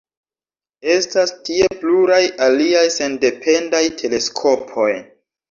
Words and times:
Estas 0.93 1.33
tie 1.49 1.67
pluraj 1.81 2.21
aliaj 2.47 2.83
sendependaj 2.97 3.85
teleskopoj. 4.03 4.91